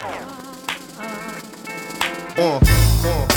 [0.00, 0.30] Uh,
[2.36, 2.60] uh,
[3.00, 3.28] uh,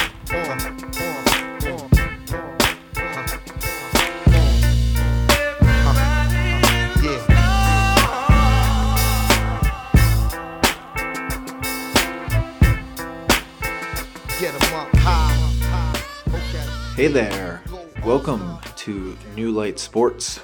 [16.96, 17.64] Hey there.
[18.06, 20.40] Welcome to New Light Sports.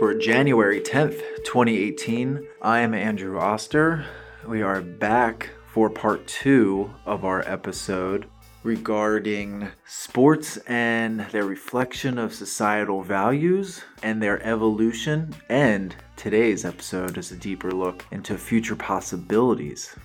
[0.00, 4.04] For January 10th, 2018, I am Andrew Oster.
[4.46, 8.26] We are back for part two of our episode
[8.64, 15.34] regarding sports and their reflection of societal values and their evolution.
[15.48, 19.96] And today's episode is a deeper look into future possibilities.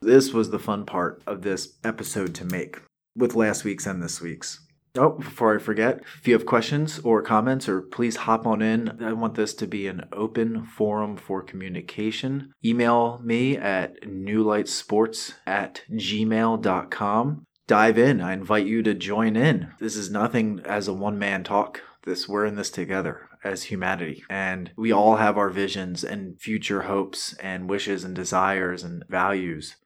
[0.00, 2.80] This was the fun part of this episode to make
[3.16, 4.60] with last week's and this week's.
[4.96, 9.02] Oh, before I forget, if you have questions or comments, or please hop on in.
[9.02, 12.52] I want this to be an open forum for communication.
[12.64, 17.46] Email me at newlightsports at gmail.com.
[17.68, 18.20] Dive in.
[18.20, 19.70] I invite you to join in.
[19.78, 21.82] This is nothing as a one man talk.
[22.04, 24.24] This we're in this together as humanity.
[24.28, 29.76] And we all have our visions and future hopes and wishes and desires and values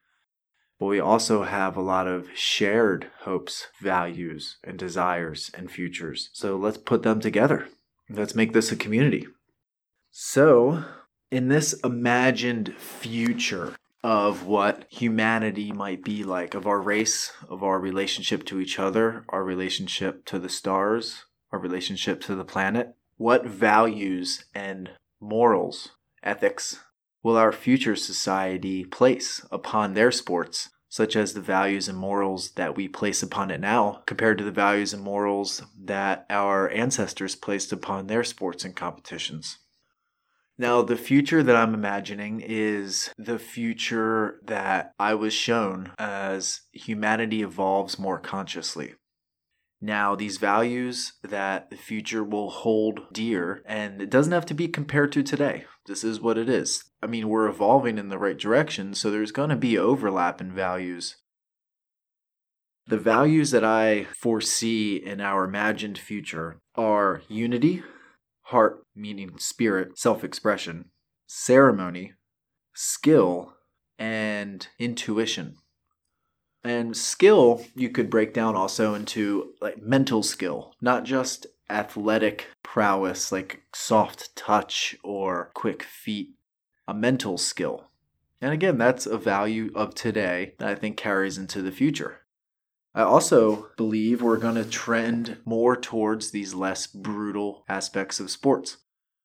[0.84, 6.28] but we also have a lot of shared hopes, values, and desires and futures.
[6.34, 7.68] So let's put them together.
[8.10, 9.26] Let's make this a community.
[10.10, 10.84] So,
[11.30, 17.80] in this imagined future of what humanity might be like, of our race, of our
[17.80, 23.46] relationship to each other, our relationship to the stars, our relationship to the planet, what
[23.46, 26.80] values and morals, ethics,
[27.22, 32.76] will our future society place upon their sports, such as the values and morals that
[32.76, 37.72] we place upon it now, compared to the values and morals that our ancestors placed
[37.72, 39.58] upon their sports and competitions?
[40.56, 47.42] Now, the future that I'm imagining is the future that I was shown as humanity
[47.42, 48.94] evolves more consciously.
[49.80, 54.68] Now, these values that the future will hold dear, and it doesn't have to be
[54.68, 55.64] compared to today.
[55.86, 56.84] This is what it is.
[57.02, 60.54] I mean, we're evolving in the right direction, so there's going to be overlap in
[60.54, 61.16] values.
[62.86, 67.82] The values that I foresee in our imagined future are unity,
[68.42, 70.90] heart, meaning spirit, self expression,
[71.26, 72.12] ceremony,
[72.74, 73.54] skill,
[73.98, 75.56] and intuition.
[76.64, 83.30] And skill you could break down also into like mental skill, not just athletic prowess
[83.30, 86.30] like soft touch or quick feet,
[86.88, 87.90] a mental skill.
[88.40, 92.22] And again, that's a value of today that I think carries into the future.
[92.94, 98.78] I also believe we're going to trend more towards these less brutal aspects of sports.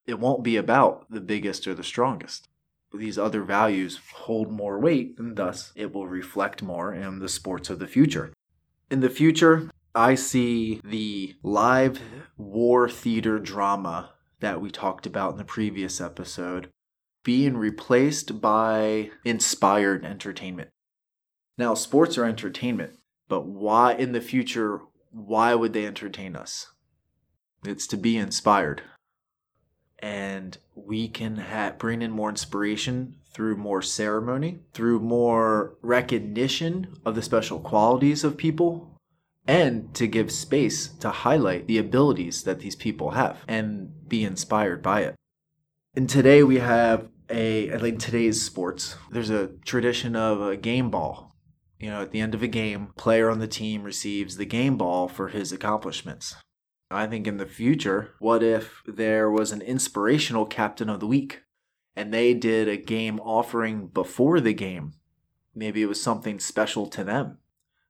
[0.06, 2.49] It won't be about the biggest or the strongest
[2.94, 7.70] these other values hold more weight, and thus it will reflect more in the sports
[7.70, 8.34] of the future.
[8.90, 12.02] In the future, I see the live
[12.38, 16.70] war theater drama that we talked about in the previous episode
[17.24, 20.70] being replaced by inspired entertainment.
[21.58, 22.94] Now, sports are entertainment,
[23.28, 24.80] but why in the future,
[25.12, 26.72] why would they entertain us?
[27.66, 28.82] It's to be inspired
[30.00, 37.16] and we can ha- bring in more inspiration through more ceremony, through more recognition of
[37.16, 38.98] the special qualities of people,
[39.48, 44.82] and to give space to highlight the abilities that these people have and be inspired
[44.82, 45.16] by it.
[45.96, 51.36] And today we have a, like today's sports, there's a tradition of a game ball.
[51.80, 54.78] You know, at the end of a game, player on the team receives the game
[54.78, 56.36] ball for his accomplishments.
[56.92, 61.44] I think in the future, what if there was an inspirational captain of the week
[61.96, 64.94] and they did a game offering before the game?
[65.54, 67.38] Maybe it was something special to them,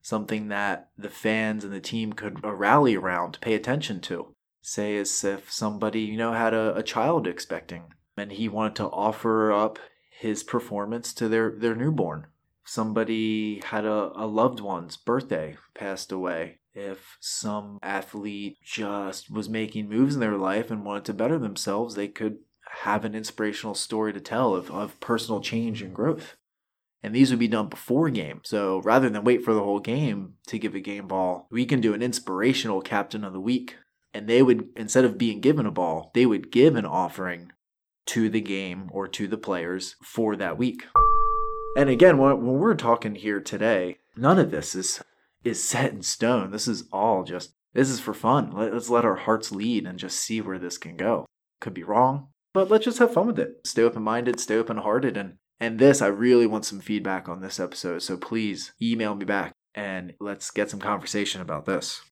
[0.02, 4.34] something that the fans and the team could uh, rally around, pay attention to.
[4.60, 8.88] Say, as if somebody, you know, had a, a child expecting and he wanted to
[8.88, 9.78] offer up
[10.10, 12.26] his performance to their, their newborn.
[12.64, 19.88] Somebody had a, a loved one's birthday, passed away, if some athlete just was making
[19.88, 22.38] moves in their life and wanted to better themselves, they could
[22.82, 26.36] have an inspirational story to tell of, of personal change and growth.
[27.02, 28.42] And these would be done before game.
[28.44, 31.80] So rather than wait for the whole game to give a game ball, we can
[31.80, 33.76] do an inspirational captain of the week.
[34.12, 37.52] And they would, instead of being given a ball, they would give an offering
[38.06, 40.84] to the game or to the players for that week.
[41.76, 45.00] And again, when we're talking here today, none of this is
[45.44, 46.50] is set in stone.
[46.50, 48.50] This is all just this is for fun.
[48.50, 51.26] Let's let our hearts lead and just see where this can go.
[51.60, 53.60] Could be wrong, But let's just have fun with it.
[53.64, 55.16] Stay open minded, stay open hearted.
[55.16, 58.02] And, and this, I really want some feedback on this episode.
[58.02, 62.02] So please email me back and let's get some conversation about this.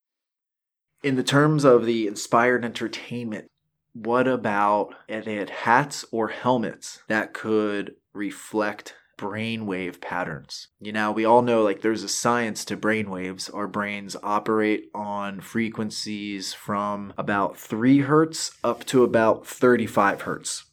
[1.03, 3.47] In the terms of the inspired entertainment,
[3.95, 10.69] what about they had hats or helmets that could reflect brainwave patterns.
[10.81, 13.53] You know, we all know like there's a science to brainwaves.
[13.53, 20.65] Our brains operate on frequencies from about 3 hertz up to about 35 hertz,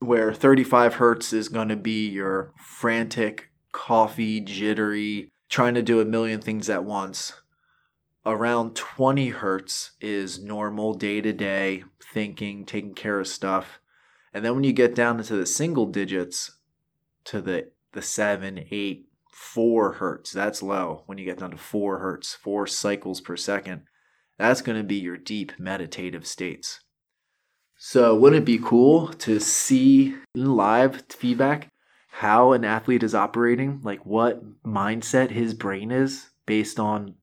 [0.00, 6.04] where 35 hertz is going to be your frantic, coffee, jittery, trying to do a
[6.04, 7.34] million things at once.
[8.26, 13.80] Around 20 hertz is normal day to day thinking, taking care of stuff.
[14.32, 16.52] And then when you get down into the single digits,
[17.24, 20.32] to the the seven, eight, four hertz.
[20.32, 23.82] That's low when you get down to four hertz, four cycles per second.
[24.38, 26.80] That's going to be your deep meditative states.
[27.76, 31.68] So, wouldn't it be cool to see in live feedback
[32.10, 37.14] how an athlete is operating, like what mindset his brain is based on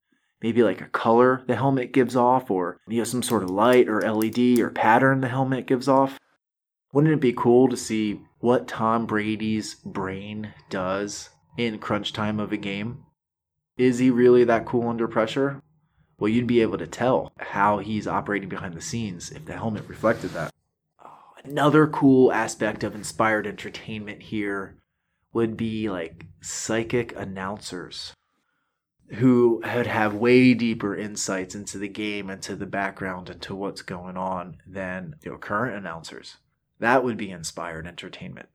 [0.42, 3.88] maybe like a color the helmet gives off, or you know, some sort of light
[3.88, 6.18] or LED or pattern the helmet gives off?
[6.94, 12.51] Wouldn't it be cool to see what Tom Brady's brain does in crunch time of
[12.51, 13.04] a game?
[13.78, 15.62] Is he really that cool under pressure?
[16.19, 19.88] Well, you'd be able to tell how he's operating behind the scenes if the helmet
[19.88, 20.51] reflected that.
[21.44, 24.78] Another cool aspect of inspired entertainment here
[25.33, 28.13] would be like psychic announcers
[29.16, 33.56] who would have way deeper insights into the game and to the background and to
[33.56, 36.38] what's going on than you know, current announcers.
[36.80, 38.50] That would be inspired entertainment.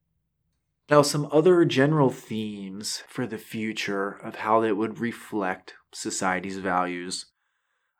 [0.91, 7.27] Now, some other general themes for the future of how it would reflect society's values.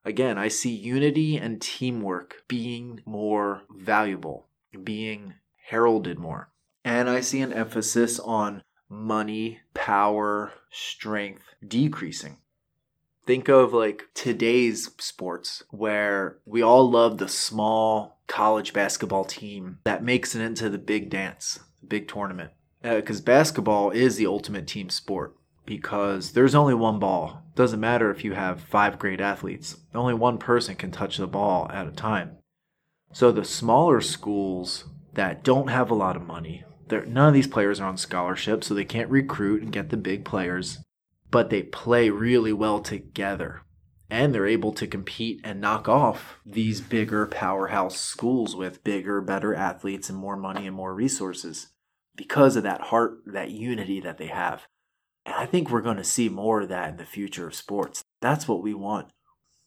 [0.05, 4.49] Again, I see unity and teamwork being more valuable,
[4.85, 5.35] being
[5.69, 6.51] heralded more.
[6.85, 12.39] And I see an emphasis on money, power, strength decreasing.
[13.25, 20.03] Think of like today's sports where we all love the small college basketball team that
[20.03, 22.51] makes it into the big dance, the big tournament.
[22.83, 27.43] Because uh, basketball is the ultimate team sport because there's only one ball.
[27.55, 31.71] Doesn't matter if you have five great athletes, only one person can touch the ball
[31.73, 32.39] at a time.
[33.13, 37.79] So the smaller schools that don't have a lot of money, none of these players
[37.79, 40.79] are on scholarship, so they can't recruit and get the big players,
[41.33, 43.63] but they play really well together
[44.11, 49.55] and they're able to compete and knock off these bigger powerhouse schools with bigger, better
[49.55, 51.69] athletes and more money and more resources
[52.15, 54.67] because of that heart, that unity that they have.
[55.25, 58.05] And I think we're going to see more of that in the future of sports.
[58.21, 59.09] That's what we want.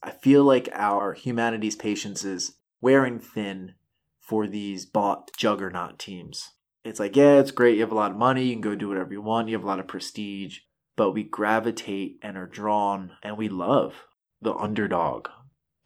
[0.03, 3.73] I feel like our humanity's patience is wearing thin
[4.19, 6.51] for these bought juggernaut teams.
[6.83, 7.75] It's like, yeah, it's great.
[7.75, 8.43] You have a lot of money.
[8.43, 9.47] You can go do whatever you want.
[9.47, 10.59] You have a lot of prestige.
[10.95, 14.05] But we gravitate and are drawn and we love
[14.41, 15.27] the underdog,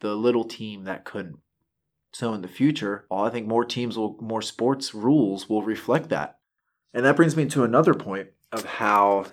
[0.00, 1.38] the little team that couldn't.
[2.12, 6.38] So in the future, I think more teams will, more sports rules will reflect that.
[6.92, 9.26] And that brings me to another point of how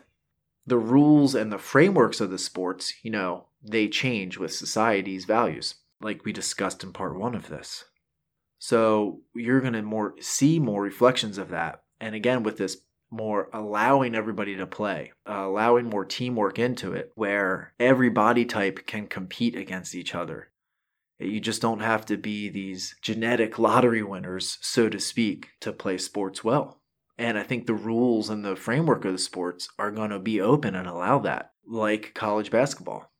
[0.65, 5.75] the rules and the frameworks of the sports, you know, they change with society's values,
[6.01, 7.85] like we discussed in part one of this.
[8.59, 11.83] So you're going to more see more reflections of that.
[11.99, 12.77] And again, with this
[13.09, 18.85] more allowing everybody to play, uh, allowing more teamwork into it, where every body type
[18.85, 20.49] can compete against each other.
[21.19, 25.97] You just don't have to be these genetic lottery winners, so to speak, to play
[25.97, 26.81] sports well.
[27.17, 30.39] And I think the rules and the framework of the sports are going to be
[30.39, 33.11] open and allow that, like college basketball.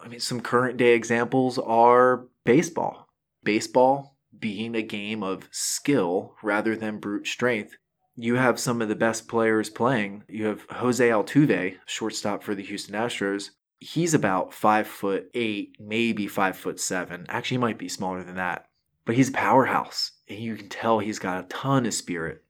[0.00, 3.08] I mean, some current day examples are baseball.
[3.42, 7.76] Baseball being a game of skill rather than brute strength
[8.16, 10.24] you have some of the best players playing.
[10.26, 13.50] You have Jose Altuve, shortstop for the Houston Astros.
[13.78, 17.26] He's about five foot eight, maybe five foot seven.
[17.28, 18.68] Actually, he might be smaller than that.
[19.04, 20.12] But he's a powerhouse.
[20.28, 22.42] And you can tell he's got a ton of spirit.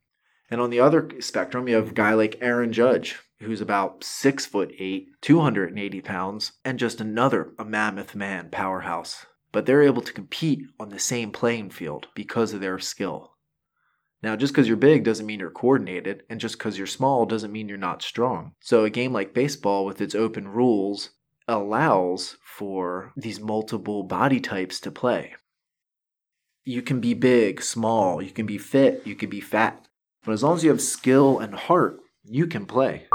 [0.48, 4.46] And on the other spectrum, you have a guy like Aaron Judge, who's about six
[4.46, 9.26] foot eight, 280 pounds, and just another a mammoth man powerhouse.
[9.50, 13.35] But they're able to compete on the same playing field because of their skill.
[14.26, 17.52] Now, just because you're big doesn't mean you're coordinated, and just because you're small doesn't
[17.52, 18.54] mean you're not strong.
[18.60, 21.10] So, a game like baseball, with its open rules,
[21.46, 25.36] allows for these multiple body types to play.
[26.64, 29.86] You can be big, small, you can be fit, you can be fat,
[30.24, 33.06] but as long as you have skill and heart, you can play.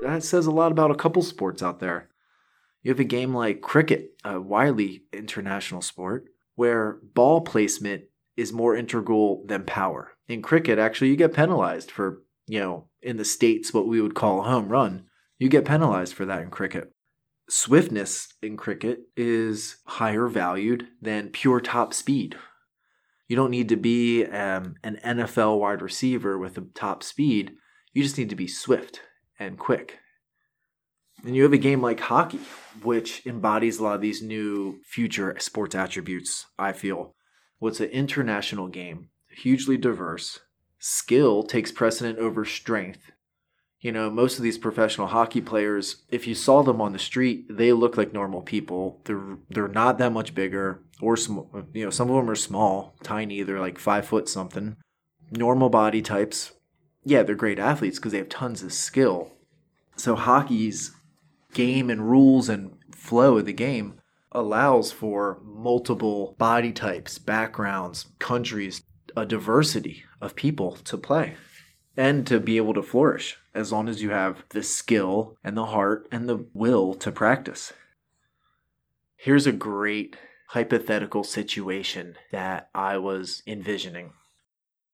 [0.00, 2.08] That says a lot about a couple sports out there.
[2.82, 6.24] You have a game like cricket, a widely international sport,
[6.54, 8.04] where ball placement
[8.36, 10.12] is more integral than power.
[10.28, 14.14] In cricket, actually, you get penalized for, you know, in the States, what we would
[14.14, 15.04] call a home run.
[15.38, 16.92] You get penalized for that in cricket.
[17.48, 22.36] Swiftness in cricket is higher valued than pure top speed.
[23.28, 27.52] You don't need to be um, an NFL wide receiver with a top speed.
[27.92, 29.00] You just need to be swift
[29.38, 29.98] and quick.
[31.24, 32.40] And you have a game like hockey,
[32.82, 37.14] which embodies a lot of these new future sports attributes, I feel.
[37.62, 40.40] It's an international game, hugely diverse.
[40.78, 43.10] Skill takes precedent over strength.
[43.80, 47.46] You know, most of these professional hockey players, if you saw them on the street,
[47.50, 49.00] they look like normal people.
[49.04, 51.50] They're they're not that much bigger, or small.
[51.72, 53.42] You know, some of them are small, tiny.
[53.42, 54.76] They're like five foot something.
[55.30, 56.52] Normal body types.
[57.04, 59.32] Yeah, they're great athletes because they have tons of skill.
[59.96, 60.92] So hockey's
[61.52, 64.00] game and rules and flow of the game
[64.34, 68.82] allows for multiple body types, backgrounds, countries,
[69.16, 71.34] a diversity of people to play
[71.96, 75.66] and to be able to flourish as long as you have the skill and the
[75.66, 77.72] heart and the will to practice.
[79.16, 80.16] Here's a great
[80.48, 84.12] hypothetical situation that I was envisioning.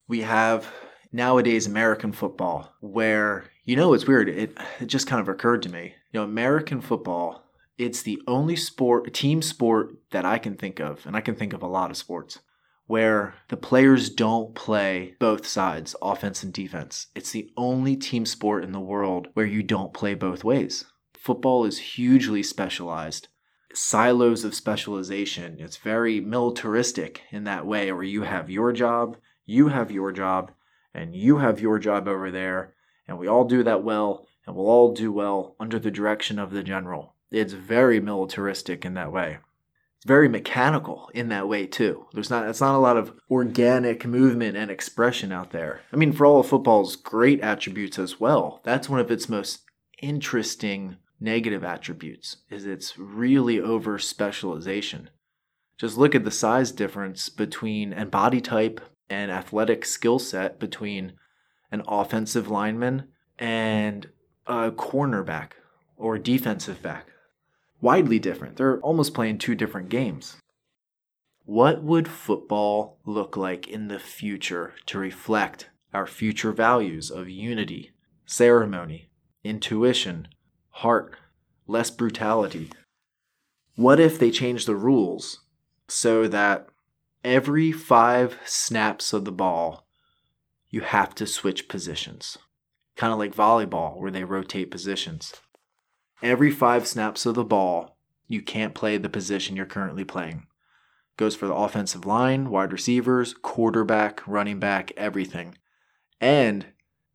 [0.07, 0.69] We have
[1.13, 5.69] nowadays American football where you know it's weird it, it just kind of occurred to
[5.69, 7.45] me you know American football
[7.81, 11.53] it's the only sport team sport that I can think of and I can think
[11.53, 12.39] of a lot of sports
[12.87, 17.07] where the players don't play both sides offense and defense.
[17.15, 20.85] It's the only team sport in the world where you don't play both ways.
[21.15, 23.29] Football is hugely specialized.
[23.73, 25.57] Silos of specialization.
[25.61, 29.17] It's very militaristic in that way where you have your job
[29.51, 30.53] you have your job
[30.95, 32.75] and you have your job over there,
[33.09, 36.53] and we all do that well, and we'll all do well under the direction of
[36.53, 37.10] the general.
[37.31, 39.39] It's very militaristic in that way.
[39.97, 42.07] It's very mechanical in that way too.
[42.13, 45.83] There's not it's not a lot of organic movement and expression out there.
[45.93, 49.61] I mean, for all of football's great attributes as well, that's one of its most
[50.01, 55.11] interesting negative attributes is its really over specialization.
[55.77, 61.13] Just look at the size difference between and body type and athletic skill set between
[61.71, 63.09] an offensive lineman
[63.39, 64.09] and
[64.47, 65.53] a cornerback
[65.97, 67.07] or defensive back.
[67.81, 68.57] Widely different.
[68.57, 70.37] They're almost playing two different games.
[71.45, 77.93] What would football look like in the future to reflect our future values of unity,
[78.27, 79.11] ceremony,
[79.43, 80.29] intuition,
[80.71, 81.17] heart,
[81.67, 82.71] less brutality?
[83.77, 85.41] What if they change the rules
[85.89, 86.69] so that
[87.25, 89.87] every five snaps of the ball,
[90.69, 92.39] you have to switch positions.
[92.97, 95.35] Kind of like volleyball, where they rotate positions.
[96.23, 97.97] Every five snaps of the ball,
[98.29, 100.47] you can't play the position you're currently playing.
[101.17, 105.57] Goes for the offensive line, wide receivers, quarterback, running back, everything.
[106.21, 106.67] And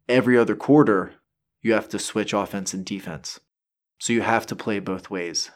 [0.10, 1.16] every other quarter,
[1.62, 3.40] you have to switch offense and defense.
[4.00, 5.52] So you have to play both ways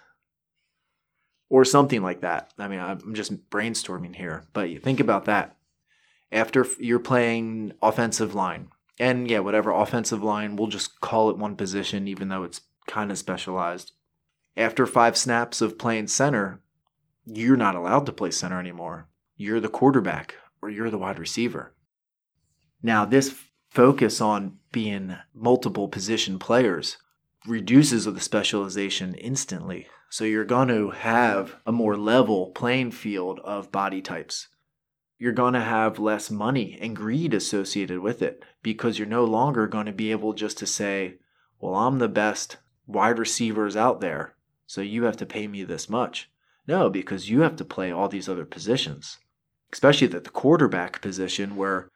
[1.50, 2.53] or something like that.
[2.58, 5.58] I mean, I'm just brainstorming here, but you think about that.
[6.32, 11.56] After you're playing offensive line, and yeah, whatever offensive line, we'll just call it one
[11.56, 13.93] position, even though it's kind of specialized.
[14.58, 16.62] After five snaps of playing center,
[17.25, 19.08] you're not allowed to play center anymore.
[19.38, 21.74] You're the quarterback or you're the wide receiver.
[22.81, 23.36] Now, this
[23.69, 26.98] focus on being multiple position players
[27.48, 29.88] reduces the specialization instantly.
[30.10, 34.48] So you're going to have a more level playing field of body types.
[35.17, 39.67] You're going to have less money and greed associated with it because you're no longer
[39.67, 41.19] going to be able just to say,
[41.60, 42.58] well, I'm the best
[42.89, 44.34] wide receivers out there,
[44.65, 46.29] so you have to pay me this much.
[46.67, 49.19] No, because you have to play all these other positions,
[49.72, 51.89] especially the quarterback position where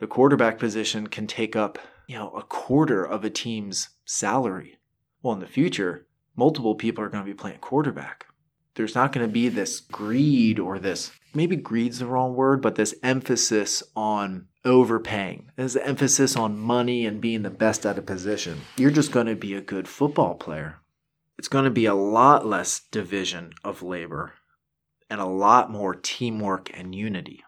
[0.00, 4.78] the quarterback position can take up, you know, a quarter of a team's salary.
[5.22, 8.26] Well, in the future, multiple people are going to be playing quarterback.
[8.74, 12.74] There's not going to be this greed or this, maybe greed's the wrong word, but
[12.74, 15.50] this emphasis on overpaying.
[15.56, 18.60] this emphasis on money and being the best at a position.
[18.76, 20.80] You're just going to be a good football player.
[21.38, 24.34] It's going to be a lot less division of labor
[25.08, 27.42] and a lot more teamwork and unity.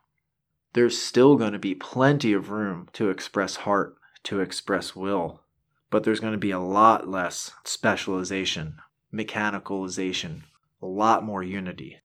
[0.73, 5.43] There's still going to be plenty of room to express heart, to express will,
[5.91, 8.77] but there's going to be a lot less specialization,
[9.13, 10.45] mechanicalization,
[10.81, 11.99] a lot more unity.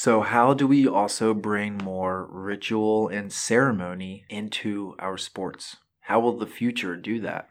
[0.00, 5.78] So, how do we also bring more ritual and ceremony into our sports?
[6.02, 7.48] How will the future do that?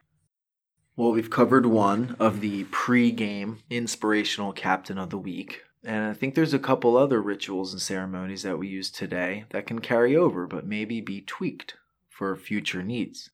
[0.96, 5.63] Well, we've covered one of the pre game inspirational captain of the week.
[5.84, 9.68] And I think there's a couple other rituals and ceremonies that we use today that
[9.68, 11.75] can carry over, but maybe be tweaked
[12.08, 13.30] for future needs.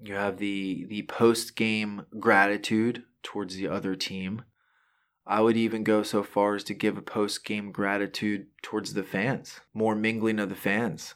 [0.00, 4.42] You have the the post game gratitude towards the other team.
[5.26, 9.02] I would even go so far as to give a post game gratitude towards the
[9.02, 11.14] fans, more mingling of the fans.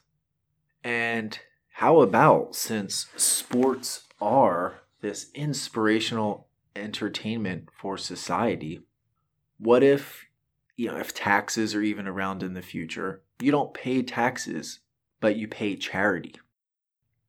[0.83, 1.39] And
[1.75, 8.81] how about since sports are this inspirational entertainment for society,
[9.59, 10.29] what if
[10.79, 14.79] you know, if taxes are even around in the future, you don't pay taxes,
[15.21, 16.37] but you pay charity.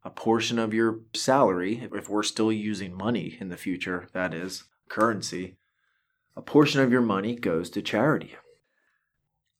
[0.03, 4.65] A portion of your salary, if we're still using money in the future, that is,
[4.87, 5.57] currency,
[6.35, 8.35] a portion of your money goes to charity.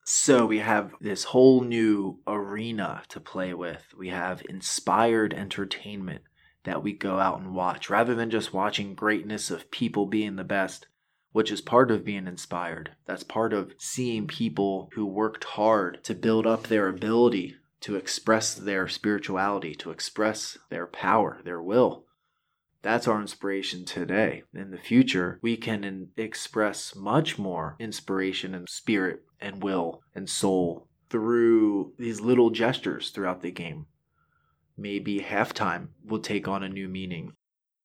[0.06, 3.94] So we have this whole new arena to play with.
[3.98, 6.24] We have inspired entertainment
[6.64, 10.44] that we go out and watch rather than just watching greatness of people being the
[10.44, 10.88] best
[11.32, 12.92] which is part of being inspired.
[13.06, 18.56] That's part of seeing people who worked hard to build up their ability to express
[18.56, 22.06] their spirituality, to express their power, their will.
[22.82, 24.44] That's our inspiration today.
[24.54, 30.88] In the future, we can express much more inspiration and spirit and will and soul
[31.10, 33.88] through these little gestures throughout the game.
[34.78, 37.34] Maybe halftime will take on a new meaning.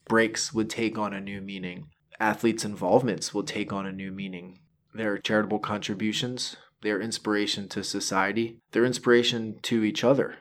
[0.06, 1.88] Breaks would take on a new meaning
[2.20, 4.58] athletes' involvements will take on a new meaning.
[4.94, 10.36] Their charitable contributions, their inspiration to society, their inspiration to each other.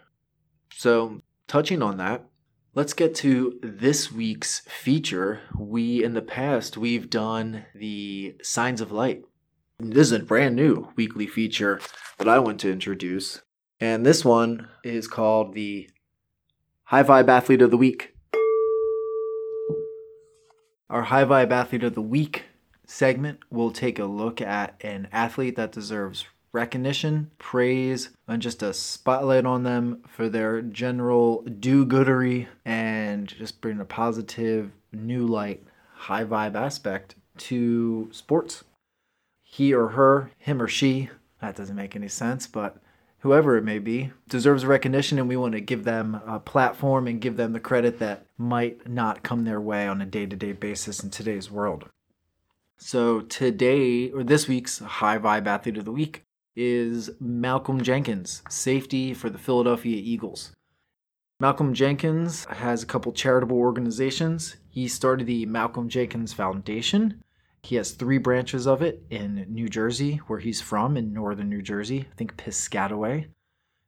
[0.74, 2.26] So, touching on that,
[2.76, 5.42] let's get to this week's feature.
[5.58, 9.24] We, in the past, we've done the Signs of Light.
[9.80, 11.80] This is a brand new weekly feature
[12.18, 13.42] that I want to introduce.
[13.80, 15.90] And this one is called the
[16.86, 18.16] High Vibe Athlete of the Week.
[20.90, 22.46] Our High Vibe Athlete of the Week
[22.86, 28.74] segment will take a look at an athlete that deserves recognition, praise, and just a
[28.74, 35.64] spotlight on them for their general do goodery and just bring a positive, new light,
[35.94, 38.64] high vibe aspect to sports.
[39.42, 41.10] He or her, him or she,
[41.42, 42.78] that doesn't make any sense, but
[43.20, 47.22] whoever it may be, deserves recognition, and we want to give them a platform and
[47.22, 50.52] give them the credit that might not come their way on a day to day
[50.52, 51.90] basis in today's world.
[52.78, 56.24] So, today, or this week's High Vibe Athlete of the Week
[56.56, 60.52] is Malcolm Jenkins, safety for the Philadelphia Eagles.
[61.40, 64.58] Malcolm Jenkins has a couple charitable organizations.
[64.70, 67.24] He started the Malcolm Jenkins Foundation,
[67.64, 71.62] he has three branches of it in New Jersey, where he's from, in northern New
[71.62, 73.28] Jersey, I think Piscataway,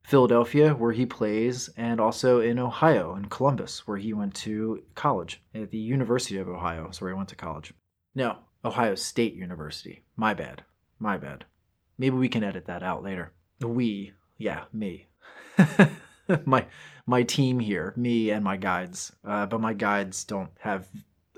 [0.02, 5.44] Philadelphia, where he plays, and also in Ohio, in Columbus, where he went to college.
[5.54, 7.74] At the University of Ohio is where he went to college.
[8.16, 10.04] No, Ohio State University.
[10.16, 10.64] My bad.
[10.98, 11.44] My bad.
[11.98, 13.32] Maybe we can edit that out later.
[13.62, 15.08] We, yeah, me.
[16.46, 16.66] my
[17.06, 19.12] my team here, me and my guides.
[19.24, 20.88] Uh, but my guides don't have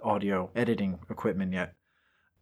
[0.04, 1.74] audio editing equipment yet.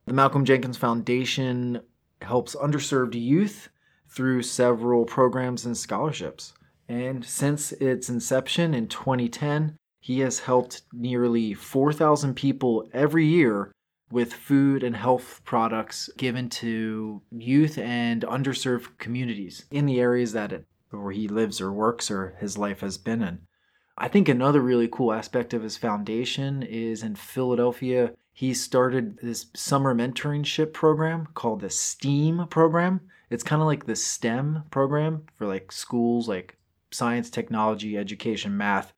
[0.05, 1.81] The Malcolm Jenkins Foundation
[2.21, 3.69] helps underserved youth
[4.07, 6.53] through several programs and scholarships.
[6.87, 13.71] And since its inception in 2010, he has helped nearly 4,000 people every year
[14.11, 20.51] with food and health products given to youth and underserved communities in the areas that
[20.51, 23.39] it, where he lives or works or his life has been in.
[23.97, 29.45] I think another really cool aspect of his foundation is in Philadelphia he started this
[29.55, 32.99] summer mentorship program called the STEAM program.
[33.29, 36.57] It's kind of like the STEM program for like schools like
[36.91, 38.91] science, technology, education, math.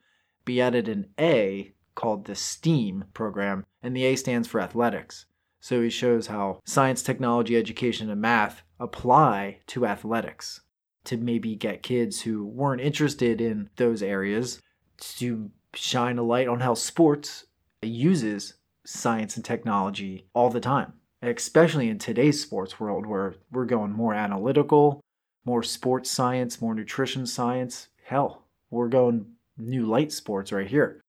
[0.48, 5.26] He added an A called the STEAM program, and the A stands for athletics.
[5.60, 10.62] So he shows how science, technology, education, and math apply to athletics
[11.06, 14.62] to maybe get kids who weren't interested in those areas
[15.00, 17.46] to shine a light on how sports
[17.82, 18.54] uses
[18.86, 24.14] science and technology all the time, especially in today's sports world where we're going more
[24.14, 25.02] analytical,
[25.46, 27.88] more sports science, more nutrition science.
[28.04, 29.26] Hell, we're going
[29.58, 31.02] new light sports right here.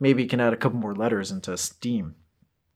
[0.00, 2.14] Maybe you can add a couple more letters into STEAM.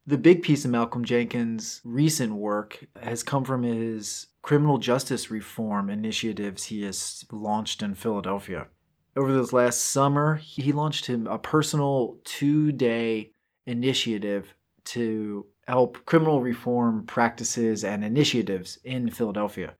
[0.06, 5.88] The big piece of Malcolm Jenkins' recent work has come from his criminal justice reform
[5.88, 8.66] initiatives he has launched in Philadelphia.
[9.16, 13.30] Over this last summer, he launched him a personal two day
[13.66, 19.76] initiative to help criminal reform practices and initiatives in Philadelphia.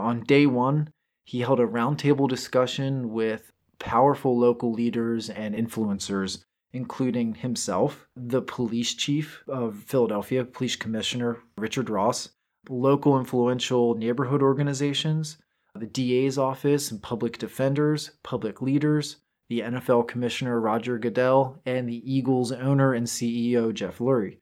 [0.00, 0.88] On day one,
[1.24, 8.94] he held a roundtable discussion with powerful local leaders and influencers, including himself, the police
[8.94, 12.30] chief of Philadelphia, police commissioner Richard Ross,
[12.68, 15.38] local influential neighborhood organizations,
[15.76, 19.16] the DA's office and public defenders, public leaders,
[19.48, 24.38] the NFL Commissioner Roger Goodell, and the Eagles owner and CEO Jeff Lurie.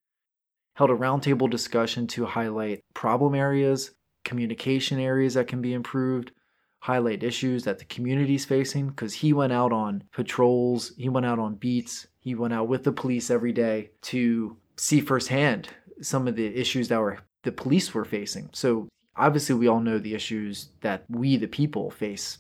[0.77, 3.90] Held a roundtable discussion to highlight problem areas,
[4.25, 6.33] communication areas that can be improved,
[6.81, 11.27] highlight issues that the community is facing because he went out on patrols, he went
[11.27, 15.69] out on beats, he went out with the police every day to see firsthand
[16.01, 18.49] some of the issues that were the police were facing.
[18.53, 22.39] So obviously we all know the issues that we the people face,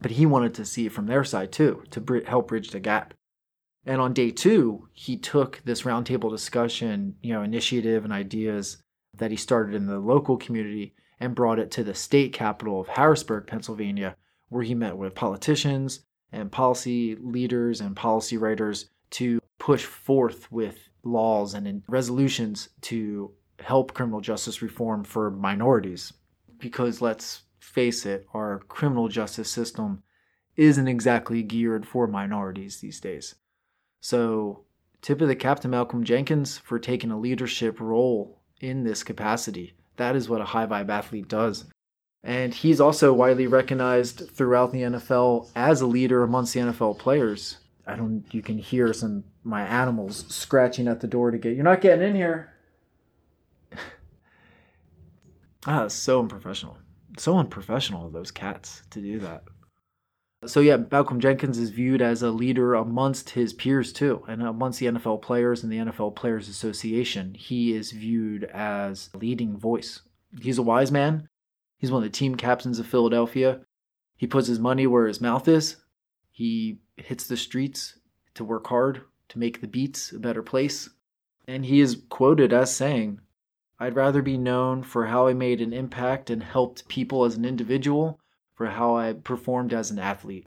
[0.00, 3.12] but he wanted to see it from their side too to help bridge the gap.
[3.84, 8.78] And on day 2, he took this roundtable discussion, you know, initiative and ideas
[9.16, 12.88] that he started in the local community and brought it to the state capital of
[12.88, 14.16] Harrisburg, Pennsylvania,
[14.48, 20.88] where he met with politicians and policy leaders and policy writers to push forth with
[21.04, 26.12] laws and resolutions to help criminal justice reform for minorities.
[26.58, 30.02] Because let's face it, our criminal justice system
[30.56, 33.36] isn't exactly geared for minorities these days.
[34.00, 34.64] So,
[35.00, 39.74] tip of the cap to Malcolm Jenkins for taking a leadership role in this capacity.
[39.96, 41.66] That is what a high vibe athlete does.
[42.24, 47.58] And he's also widely recognized throughout the NFL as a leader amongst the NFL players.
[47.86, 51.64] I don't you can hear some my animals scratching at the door to get you're
[51.64, 52.54] not getting in here.
[55.66, 56.78] ah, so unprofessional.
[57.18, 59.44] So unprofessional of those cats to do that.
[60.46, 64.78] So yeah, Malcolm Jenkins is viewed as a leader amongst his peers too, and amongst
[64.78, 70.02] the NFL players and the NFL Players Association, he is viewed as a leading voice.
[70.40, 71.28] He's a wise man.
[71.78, 73.60] He's one of the team captains of Philadelphia.
[74.16, 75.76] He puts his money where his mouth is.
[76.30, 77.98] He hits the streets
[78.34, 80.90] to work hard to make the beats a better place.
[81.46, 83.20] And he is quoted as saying,
[83.78, 87.44] I'd rather be known for how I made an impact and helped people as an
[87.44, 88.20] individual
[88.54, 90.46] for how I performed as an athlete.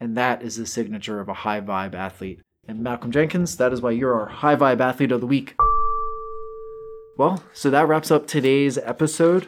[0.00, 2.40] And that is the signature of a high vibe athlete.
[2.68, 5.54] And Malcolm Jenkins, that is why you're our high vibe athlete of the week.
[7.16, 9.46] Well, so that wraps up today's episode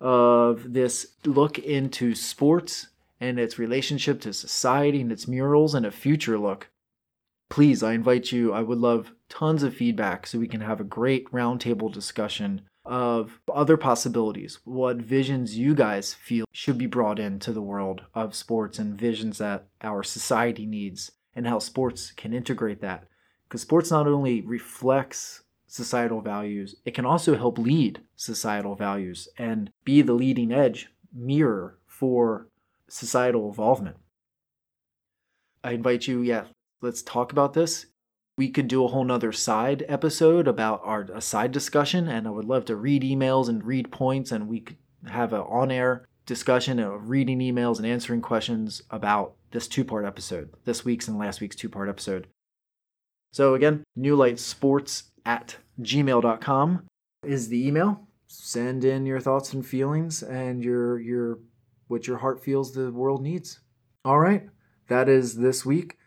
[0.00, 2.88] of this look into sports
[3.20, 6.68] and its relationship to society and its murals and a future look.
[7.48, 10.84] Please, I invite you, I would love tons of feedback so we can have a
[10.84, 17.52] great roundtable discussion of other possibilities, what visions you guys feel should be brought into
[17.52, 22.80] the world of sports and visions that our society needs and how sports can integrate
[22.80, 23.04] that.
[23.46, 29.70] Because sports not only reflects societal values, it can also help lead societal values and
[29.84, 32.48] be the leading edge mirror for
[32.88, 33.96] societal involvement.
[35.62, 36.44] I invite you, yeah,
[36.80, 37.86] let's talk about this.
[38.36, 42.30] We could do a whole nother side episode about our a side discussion and i
[42.30, 44.76] would love to read emails and read points and we could
[45.08, 50.84] have an on-air discussion of reading emails and answering questions about this two-part episode this
[50.84, 52.28] week's and last week's two-part episode.
[53.32, 56.86] So again newlightsports at gmail.com
[57.24, 58.06] is the email.
[58.28, 61.38] Send in your thoughts and feelings and your your
[61.88, 63.60] what your heart feels the world needs
[64.04, 64.48] all right
[64.88, 65.98] that is this week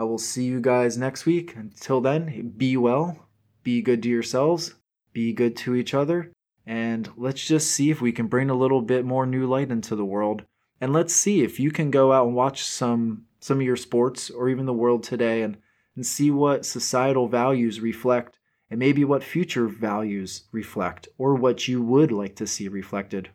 [0.00, 1.54] I will see you guys next week.
[1.54, 3.28] Until then, be well,
[3.62, 4.74] be good to yourselves,
[5.12, 6.32] be good to each other,
[6.64, 9.94] and let's just see if we can bring a little bit more new light into
[9.94, 10.44] the world.
[10.80, 14.30] And let's see if you can go out and watch some some of your sports
[14.30, 15.58] or even the world today and,
[15.96, 18.38] and see what societal values reflect
[18.70, 23.28] and maybe what future values reflect or what you would like to see reflected.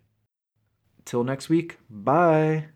[1.06, 2.75] Till next week, bye.